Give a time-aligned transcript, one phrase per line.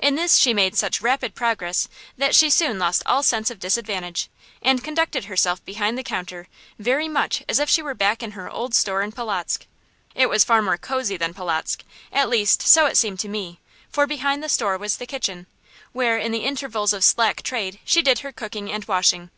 [0.00, 1.86] In this she made such rapid progress
[2.18, 4.28] that she soon lost all sense of disadvantage,
[4.60, 6.48] and conducted herself behind the counter
[6.80, 9.66] very much as if she were back in her old store in Polotzk.
[10.16, 14.04] It was far more cosey than Polotzk at least, so it seemed to me; for
[14.04, 15.46] behind the store was the kitchen,
[15.92, 19.30] where, in the intervals of slack trade, she did her cooking and washing.